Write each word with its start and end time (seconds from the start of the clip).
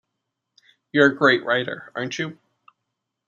You're 0.91 1.09
a 1.11 1.15
great 1.15 1.45
writer, 1.45 1.91
aren't 1.95 2.17
you? 2.17 2.39